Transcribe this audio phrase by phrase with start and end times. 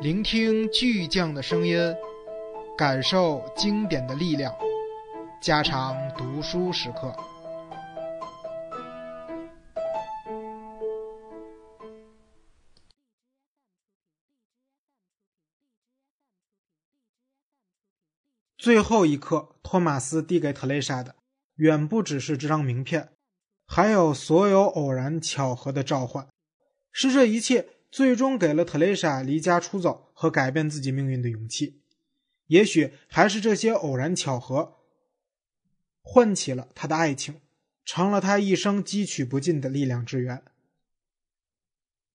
[0.00, 1.76] 聆听巨匠的声音，
[2.76, 4.54] 感受经典的力量，
[5.42, 7.12] 加长读书时刻。
[18.56, 21.16] 最后一刻，托马斯递给特蕾莎的，
[21.56, 23.10] 远不只是这张名片，
[23.66, 26.28] 还有所有偶然巧合的召唤，
[26.92, 31.82] 是这一切最终给了特蕾莎离家出走和改变自己命运的勇气。
[32.46, 34.76] 也许还是这些偶然巧合，
[36.02, 37.40] 唤起了他的爱情，
[37.84, 40.42] 成了他一生汲取不尽的力量之源。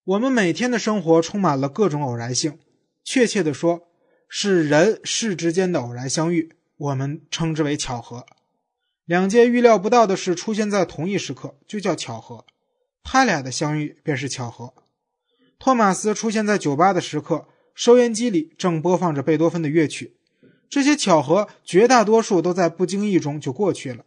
[0.04, 2.60] 我们每天的生活充满了各种偶然性，
[3.04, 3.90] 确切的说。
[4.36, 8.26] 是人事之间的偶然相遇，我们称之为巧合。
[9.06, 12.44] 两件预料不到的事出现在同一时刻，就叫巧合。
[13.04, 14.74] 他俩的相遇便是巧合。
[15.64, 20.18] 托马斯出现在酒吧的时刻，收音机里正播放着贝多芬的乐曲。
[20.70, 24.04] 这些巧合绝大多数都在不经意中就过去了。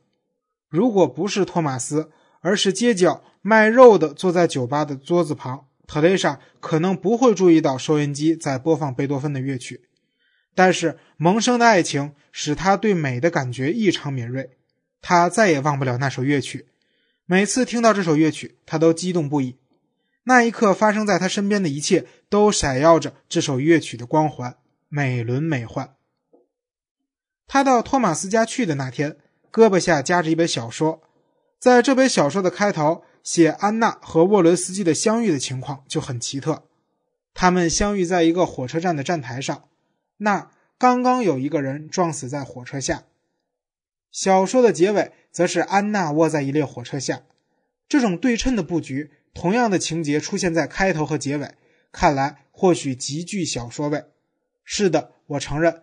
[0.68, 2.10] 如果不是托马斯，
[2.42, 9.80] 而是街角卖肉的坐在酒吧的桌子旁，特蕾莎可能不会注意到收音机在播放贝多芬的乐曲。
[10.54, 14.50] 但是萌生的爱情使他对美的感觉异常敏锐，
[15.00, 16.66] 他再也忘不了那首乐曲。
[17.24, 19.56] 每次听到这首乐曲，他都激动不已。
[20.28, 24.56] 那一刻发生在他身边的一切都闪耀着这首乐曲的光环，
[24.88, 25.94] 美轮美奂。
[27.46, 29.19] 他到托马斯家去的那天，
[29.52, 31.00] 胳膊下夹着一本小说，
[31.60, 36.64] 在这本小说的开头写安娜和沃伦斯基的相遇的情况就很奇特。
[37.32, 39.69] 他们相遇在一个火车站的站台上。
[40.16, 43.04] 那刚刚有一个人撞死在火车下。
[44.10, 47.22] 小说的结尾则是安娜卧在一列火车下。
[47.88, 51.54] 这种对称的布局，同样的情节出现在开头和结尾，
[51.92, 54.02] 看来或许极具小说味。
[54.64, 55.82] 是的，我承认，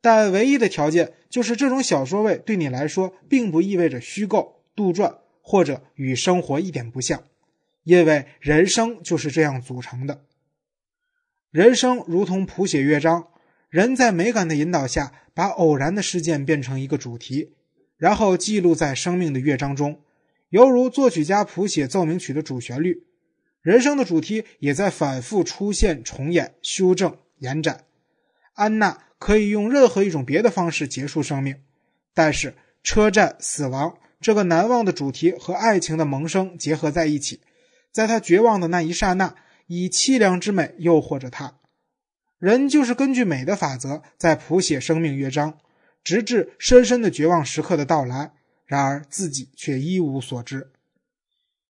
[0.00, 7.24] 但唯一的条件就是这种小说味对你来说并不意味着虚构、杜撰或者与生活一点不像，
[7.82, 10.22] 因为人生就是这样组成的。
[11.50, 13.28] 人生如同谱写乐章。
[13.68, 17.54] 人在美感的引导下，把偶然的事件变成一个主题，
[17.96, 19.98] 然后记录在生命的乐章中，
[20.52, 23.06] 犹如作曲家谱写奏鸣曲的主旋律。
[23.62, 27.86] 人生的主题也在反复出现、重演、修正、延展。
[28.52, 31.56] 安娜可以用任何一种别的方式结束生命，
[32.12, 37.40] 但是车站、死亡这个难忘的主题和爱情的萌生结合在一起，
[37.90, 39.34] 在她绝望的那一刹那，
[39.68, 41.54] 以凄凉之美诱惑着她。
[42.38, 45.56] 人就是根据美的法则在谱写生命乐章，
[46.04, 48.32] 直至深深的绝望时刻的到来。
[48.72, 50.72] 然而自己却一无所知。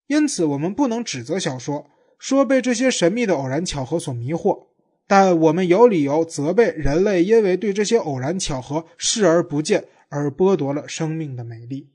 [0.06, 4.68] 因此，我们不能指责小说说被这些神秘的偶然巧合所迷惑，
[5.06, 11.90] 但我们有理由责备人类因为对这些偶然巧合视而不见而剥夺了生命的美丽。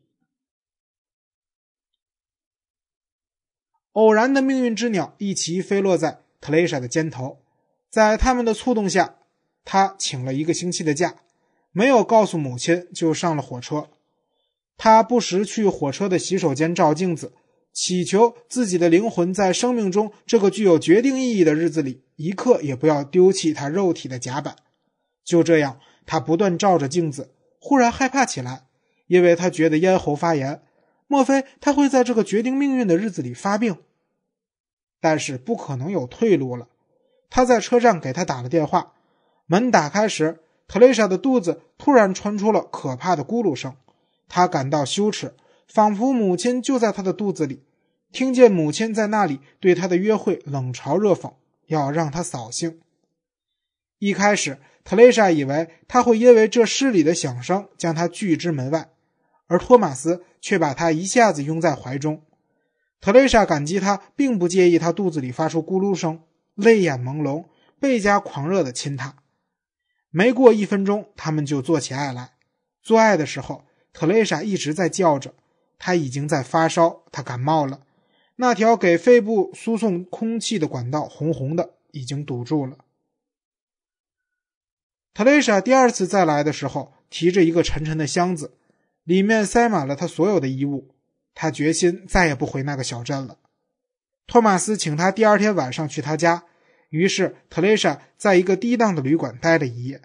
[3.94, 7.42] 偶然的命运之鸟一齐飞落在特蕾莎的肩头。
[7.90, 9.16] 在他们的促动下，
[9.66, 11.16] 他请了一个星期的假，
[11.72, 13.90] 没有告诉母亲就上了火车。
[14.84, 17.34] 他不时去火车的洗手间照镜子，
[17.72, 24.56] 祈求自己的灵魂在生命中这个具有决定意义的日子里，一刻也不要丢弃他肉体的甲板。
[25.24, 28.64] 就这样，他不断照着镜子，忽然害怕起来，
[29.06, 30.64] 因为他觉得咽喉发炎。
[31.06, 33.78] 莫非他会在这个决定命运的日子里发病？
[35.00, 36.68] 但是不可能有退路了。
[37.30, 38.94] 他在车站给他打了电话，
[39.46, 43.76] 门打开时，特蕾莎的肚子突然传出了可怕的咕噜声，
[44.34, 45.36] 他感到羞耻，
[45.68, 47.66] 仿佛母亲就在他的肚子里，
[48.14, 51.34] 听见母亲在那里对他的约会冷嘲热讽，
[51.68, 52.80] 要让他扫兴。
[54.00, 58.90] 一开始，特蕾莎以为他会因为这失礼的响声将他拒之门外，
[59.48, 62.24] 而托马斯却把他一下子拥在怀中。
[63.02, 66.22] 特蕾莎感激他，并不介意他肚子里发出咕噜声。
[66.56, 67.46] 泪眼朦胧，
[67.82, 69.18] 倍加狂热的亲他。
[70.10, 72.32] 没过一分钟，他们就做起爱来。
[72.82, 75.34] 做爱的时候，特蕾莎一直在叫着，
[75.78, 77.82] 她已经在发烧，她感冒了。
[78.38, 82.78] 那条给肺部输送空气的管道红红的，已经堵住了。
[85.14, 88.56] 特蕾莎第二次再来的时候，提着一个沉沉的箱子，
[89.04, 90.96] 里面塞满了她所有的衣物。
[91.36, 93.38] 她决心再也不回那个小镇了。
[94.26, 96.46] 托马斯请她第二天晚上去他家，
[96.90, 100.02] 于是特蕾莎在一个低档的旅馆待了一夜。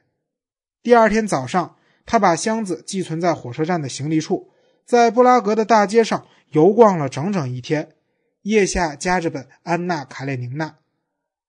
[0.83, 4.51] 第二天早上，他把箱子寄存在火车站的行李处，
[4.87, 7.97] 在布拉格的大街上游逛了整整一天，
[8.43, 10.69] 腋下夹着本《安娜·卡列宁娜》。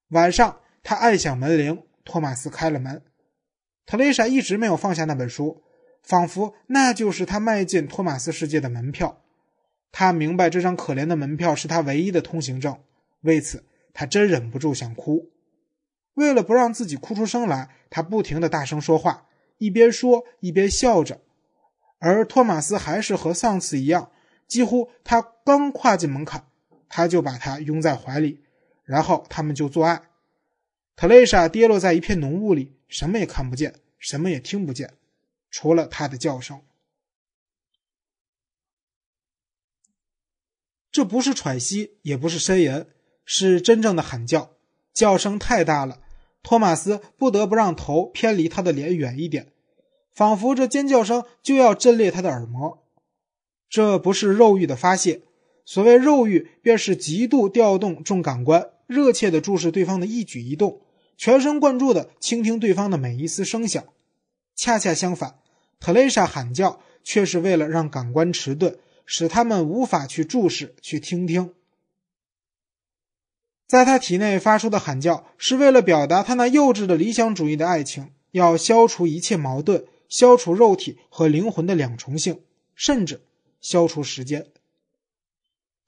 [0.10, 3.04] 晚上，他按响门铃，托马斯开了门。
[3.86, 5.62] 特蕾莎一直没有放下那本书，
[6.02, 9.22] 仿佛那就是他迈进托马斯世界的门票。
[9.92, 12.78] 他明白这张可怜的门票是他唯一的通行证，
[13.22, 13.64] 为此
[13.94, 15.30] 他真忍不住想哭。
[16.16, 19.27] 为了不让自己哭出声来，他不停的大声说话，
[19.58, 21.22] 一边说一边笑着。
[22.00, 24.12] 而托马斯还是和上次一样，
[24.48, 26.48] 几乎他刚跨进门槛，
[26.88, 28.44] 他就把他拥在怀里，
[28.84, 30.04] 然后他们就做爱。
[30.96, 34.94] 特蕾莎跌落在一片浓雾里，什么也看不见，什么也听不见，
[35.50, 36.62] 除了他的叫声。
[40.92, 42.86] 这不是喘息，也不是呻吟，
[43.24, 44.56] 是真正的喊叫。
[44.94, 46.02] 叫声太大了，
[46.48, 49.48] 托马斯不得不让头偏离他的脸远一点，
[50.14, 52.86] 仿佛这尖叫声就要震裂他的耳膜。
[53.70, 55.24] 这不是肉欲的发泄，
[55.66, 60.80] 所谓肉欲，便是极度调动众感官，热切的注视对方的一举一动。
[61.18, 63.84] 全神贯注地倾听对方的每一丝声响，
[64.56, 65.40] 恰恰相反，
[65.82, 71.54] 特蕾莎喊叫却是为了让感官迟钝，使他们无法去注视、去听听。
[73.68, 82.42] 在他体内发出的喊叫，是为了表达他那幼稚的理想主义的爱情，要消除一切矛盾，消除肉体和灵魂的两重性，
[82.74, 83.22] 甚至
[83.60, 84.48] 消除时间。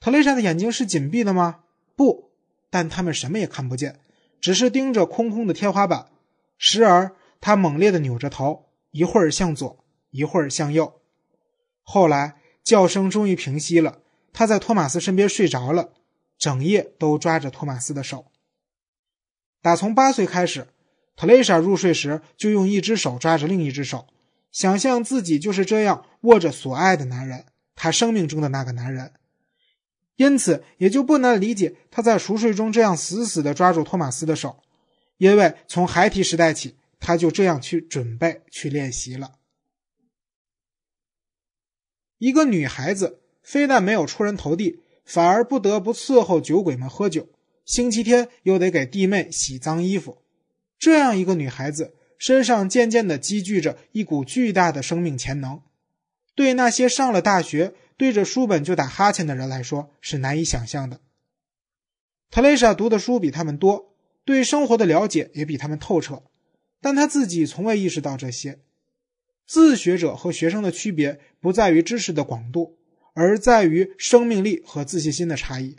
[0.01, 1.61] 特蕾莎的眼睛是紧闭的吗？
[1.95, 2.31] 不，
[2.69, 4.01] 但他们什么也看不见。
[4.41, 6.07] 只是盯着空空的天花板，
[6.57, 11.01] 时而他猛烈地扭着头，一会儿向左，一会儿向右。
[11.83, 13.99] 后来叫声终于平息了，
[14.31, 15.91] 他在托马斯身边睡着了，
[16.39, 18.31] 整夜都抓着托马斯的手。
[19.61, 20.69] 打从八岁开始，
[21.15, 24.07] 特蕾莎入睡时就用一只手抓着另一只手，
[24.51, 27.45] 想象自己就是这样握着所爱的男人，
[27.75, 29.11] 他生命中的那个男人。
[30.15, 34.63] 因此，也就不难理解他在熟睡中这样死死地抓住托马斯的手，
[35.17, 39.35] 因为从孩提时代起，他就这样去准备、去练习了。
[42.17, 47.27] 一个女孩子非但没有出人头地，反而不得不伺候酒鬼们喝酒，
[47.65, 50.19] 星期天又得给弟妹洗脏衣服。
[50.77, 55.63] 这样一个女孩子身上渐渐地积聚着一股巨大的生命潜能，
[56.35, 57.73] 对那些上了大学。
[57.97, 61.01] 对着书本就打哈欠的人来说是难以想象的。
[62.31, 66.23] 特蕾莎读的书比他们多，对生活的了解也比他们透彻，
[66.79, 68.59] 但她自己从未意识到这些。
[69.45, 72.77] 自学者和学生的区别不在于知识的广度，
[73.19, 75.75] 而在于生命力和自信心的差异。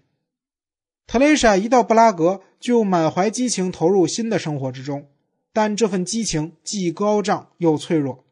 [1.07, 5.09] 特蕾莎一到布拉格就满怀激情投入新的生活之中，
[5.55, 8.27] 但这份激情既高涨又脆弱。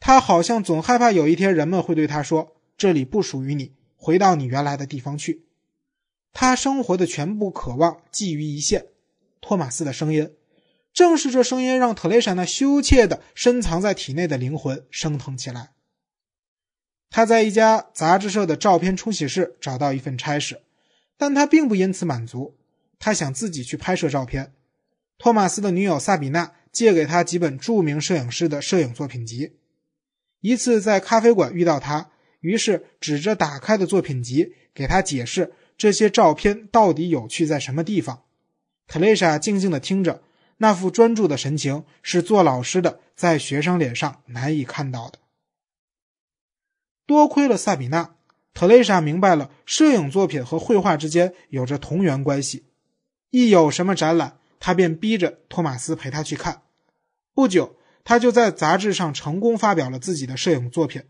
[0.00, 2.56] 他好像总害怕有一天人们会对他说。
[2.76, 5.44] 这里不属于你，回到你原来的地方去。
[6.32, 8.86] 他生活的全部渴望寄于一线。
[9.40, 10.32] 托马斯的声音，
[10.92, 15.73] 正是这声音让特蕾莎那羞怯的深藏在体内的灵魂升腾起来。
[17.14, 20.62] 他在一家杂志社的照片冲洗室找到一份差事，
[21.16, 22.56] 但他并不因此满足。
[22.98, 24.52] 他想自己去拍摄照片。
[25.16, 29.52] 托马斯的女友萨比娜借给他几本著名摄影师的摄影作品集。
[30.40, 32.10] 一次在咖啡馆遇到他。
[32.40, 38.24] 于是指着打开的作品集给他解释这些照片到底有趣在什么地方。
[38.88, 40.20] 特蕾莎静静地听着，
[40.56, 45.20] 那副专注的神情是做老师的在学生脸上难以看到的。
[47.06, 48.14] 多亏了萨比娜，
[48.52, 52.64] 特蕾莎明白了摄影作品和绘画之间有着同源关系。
[53.30, 56.62] 一有什么展览，她便逼着托马斯陪她去看。
[57.34, 61.02] 不久，他就在杂志上成功发表了自己的摄影作品。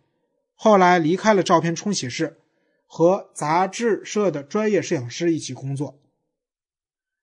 [0.55, 2.39] 后来离开了照片冲洗室，
[2.87, 5.99] 和杂志社的专业摄影师一起工作。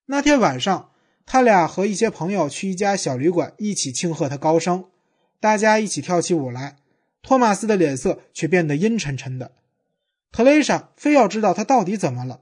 [0.05, 0.91] 那天晚上，
[1.25, 4.85] 他俩和一些朋友去一家小旅馆，一起庆贺他高升。
[5.39, 6.75] 大家一起跳起舞来，
[7.21, 9.51] 托马斯的脸色却变得阴沉沉的。
[10.31, 12.41] 特蕾莎非要知道他到底怎么了。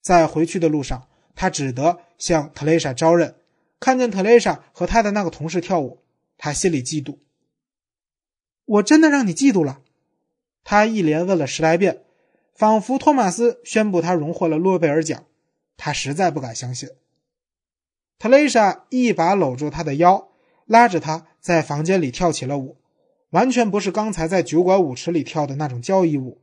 [0.00, 3.36] 在回去的路上，他只得向特蕾莎招认。
[3.80, 6.02] 看见特蕾莎和他的那个同事跳舞，
[6.38, 7.18] 他心里嫉妒。
[8.64, 9.80] 我真的让你嫉妒了。
[10.62, 12.02] 他一连问了十来遍，
[12.54, 15.24] 仿佛托马斯宣布他荣获了诺贝尔奖。
[15.76, 16.88] 他实在不敢相信。
[18.18, 20.28] 特蕾莎一把搂住他的腰，
[20.66, 22.78] 拉着他在房间里跳起了舞，
[23.34, 26.40] 完全不是刚才在酒馆舞池里跳的那种交谊舞，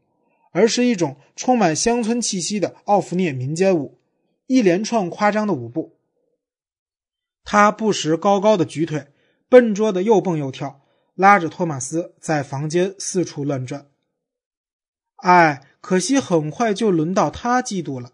[0.52, 3.98] 而是一种充满乡村气息的奥弗涅民间舞，
[4.48, 5.96] 一连串夸张的舞步。
[7.46, 9.08] 他不时高高的举腿，
[9.48, 10.82] 笨拙的又蹦又跳，
[11.16, 13.88] 拉着托马斯在房间四处乱转。
[15.16, 18.12] 哎，可惜很快就轮到他嫉妒了。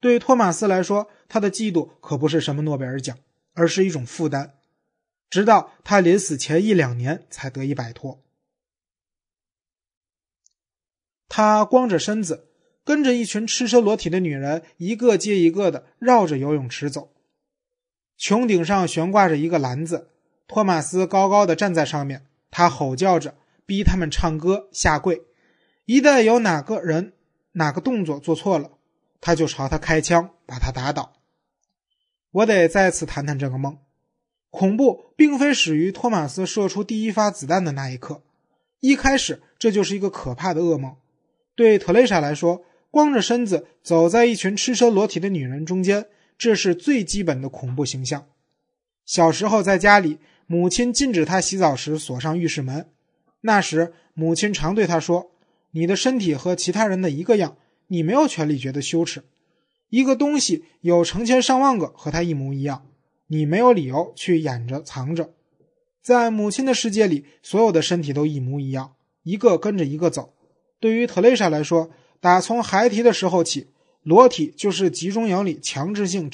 [0.00, 3.16] 对托马斯来说，他的嫉妒可不是什么诺贝尔奖，
[3.54, 4.57] 而是一种负担。
[5.30, 8.22] 直到他临死前一两年才得以摆脱。
[11.28, 12.48] 他光着身子，
[12.84, 17.12] 跟着一群赤身裸体的女人，一个接一个的绕着游泳池走。
[18.18, 20.10] 穹顶上悬挂着一个篮子，
[20.48, 25.22] 托马斯高高的站在上面，他吼叫着，逼他们唱歌、下跪。
[25.84, 27.12] 一旦有哪个人
[27.52, 28.72] 哪个动作做错了，
[29.20, 31.14] 他就朝他开枪，把他打倒。
[32.30, 33.78] 我得再次谈谈这个梦。
[34.50, 38.22] 恐怖并非始于托马斯射出第一发子弹的那一刻，
[38.80, 40.96] 一开始这就是一个可怕的噩梦。
[41.54, 46.06] 对特蕾莎来说，光着身子走在一群赤身裸体的女人中间。
[46.38, 48.26] 这是最基本的恐怖形象。
[49.04, 52.86] 小时候在家里，母亲禁止他洗澡时锁上浴室门。
[53.40, 55.32] 那时，母亲常对他说
[55.72, 57.56] ：“你的身体和其他人的一个样，
[57.88, 59.24] 你没有权利觉得羞耻。
[59.90, 62.86] 一个东西有成千上万个和它一模一样，
[63.28, 65.30] 你没有理由去掩着藏着。”
[66.02, 70.34] 在母亲的世界里，所有的身体都一模一样，一个跟着一个走。
[70.80, 73.68] 对于特蕾莎来说，打从孩提的时候起。
[74.04, 76.26] 裸体就是集中营里强制性。